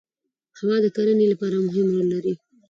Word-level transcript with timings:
هوا 0.59 0.75
د 0.83 0.87
کرنې 0.95 1.25
لپاره 1.31 1.55
مهم 1.67 1.87
رول 1.93 2.07
لري 2.13 2.33